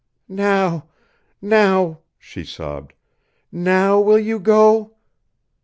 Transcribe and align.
"Now 0.33 0.85
now" 1.43 1.99
she 2.17 2.43
sobbed, 2.43 2.93
"now 3.51 3.99
will 3.99 4.17
you 4.17 4.39
go?" 4.39 4.95